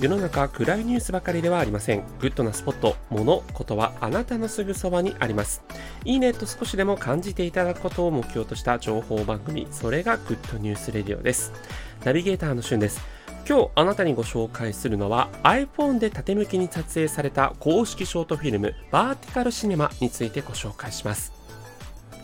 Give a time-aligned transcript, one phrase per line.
[0.00, 2.02] 世の中暗いニュースばかりではありません。
[2.20, 5.62] グッドなスポット、もの、ことはあなたのすぐそばにあります。
[6.04, 11.52] いいねと少しでも感じていただくことを目標とした情報番組それが Good News Radio です。
[12.04, 13.00] ナビゲーターのしゅんです。
[13.48, 21.32] 今日あなたにご紹介するのは iPhone で縦向きに撮影された公式ショートフィルム Vertical Cinema についてご紹介します。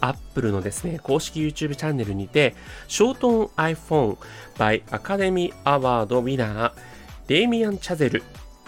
[0.00, 2.54] Apple のですね、公式 YouTube チャンネルにて、
[2.88, 4.18] ショートン iPhone
[4.58, 6.72] by Academy Award Winner
[7.26, 8.22] デイミアン・チャゼル、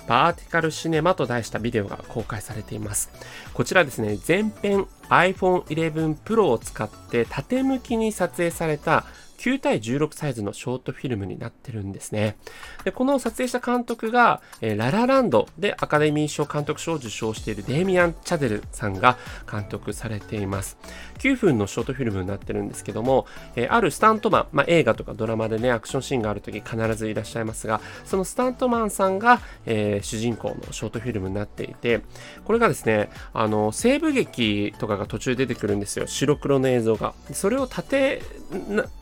[0.06, 3.10] バーティカルシネマと題したビデオが公開されています。
[3.52, 9.04] こちらですね、前編 iPhone 11 Pro を使って縦向きに撮影された
[9.36, 12.36] 9対16サイズのショートフィルムになってるんですね。
[12.84, 19.18] で、この撮影した監督が、えー、ララランドでアカデミー賞監督賞を受賞しているデイミアン・チャデルさんが
[19.50, 20.78] 監督されています。
[21.18, 32.00] 9分のショートフィルムになってるんですけども、えー、あるスタントマン、まあ、映画とかドラマでね、アクションシーンがある時必ずいらっしゃいますが、そのスタントマンさんが、えー、主人公のショートフィルムになっていて、
[32.44, 36.06] これがですね、あの、西部劇とかが途中出てくるんですよ。
[36.06, 37.14] 白黒の映像が。
[37.32, 38.22] それを縦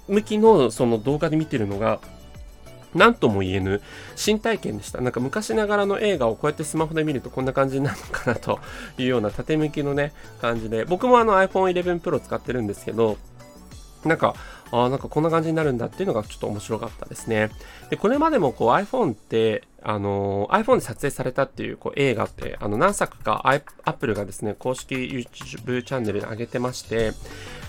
[0.08, 2.00] 向きのその動画で見てるのが、
[2.94, 3.82] 何とも言えぬ
[4.14, 5.00] 新体験でした。
[5.00, 8.60] なんか昔ながらの映画をこうやってスマホで見るとこんな感じになるのかなと
[8.98, 13.18] いうような縦向きのね、感じで、僕もあの iPhone 11 Pro 使ってるんですけど、
[14.04, 14.34] なんか、
[14.70, 17.50] あなんかこんな感じになるんだっていうのがちょっと面白かったですね。
[17.90, 23.44] で、これまでもこう iPhone って、あの iPhone で撮影されたっていうこう映画って、あの何作か
[23.84, 27.12] Apple がですね、公式 YouTube チャンネルに上げてまして、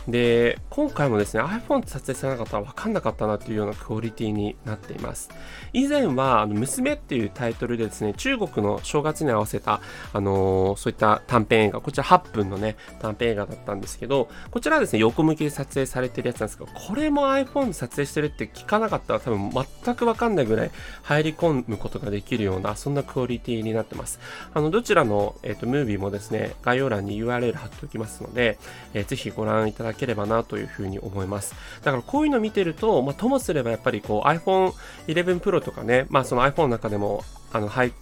[0.07, 5.29] で、今回もですね、iPhone で撮影されなかったら分かんなかったなっていうようなクオリティになっています。
[5.73, 9.81] 以前は、あの娘っていうタイトルでですね、中国の正月に合わせた、
[10.13, 19.51] あのー、そういった短編映画、こちら8分のね、短編映画だったんですけど、こちらはですね、横向きで撮影されてるやつなんですけど、これも iPhone で撮影してるって聞かなかったら多分
[19.83, 20.71] 全く分かんないぐらい
[21.03, 24.19] 入り込むことができるような、そんなクオリティになってます。
[24.53, 28.59] あの、どちらの、えっ、ー、と、ムービーもですね、概要欄に URL 貼っておきますので、
[28.93, 31.55] えー、ぜひご覧いただければなというふうに思います。
[31.83, 34.73] だからこういうの見てると、まあ、ともすればやっぱりこう iPhone
[35.07, 37.93] 11 Pro とかね、まあその iPhone の中でも、あの、ハイ、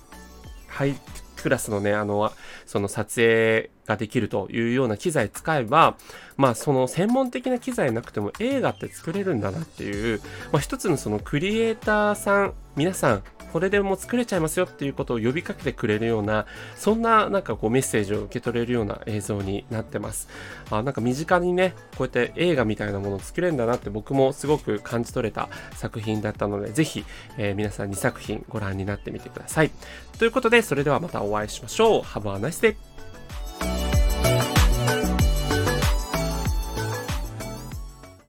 [0.68, 0.96] ハイ
[1.36, 2.32] クラスのね、あの、
[2.66, 5.98] その撮影ができるというような機材使えば、
[6.38, 10.22] まあその専門的な機材なくても映画って作れるんだなっていう、
[10.52, 20.28] まあ一つのそのクリエイターさん、皆さんこれでもう作れちゃいますよっていうことを呼びかけてくれるような、そんななんかこうメッセージを受け取れるような映像になってます。
[20.72, 27.06] あなんか身近にね、こうやって映画みたいなものを作れるんだなって僕もすごく感じ取れた作品だったので、ぜひ、
[27.38, 29.70] えー、皆さん2作品ご覧になってみてください。
[30.18, 32.02] ということで、それではまたお会いしましょう。
[32.02, 32.76] Have a nice day!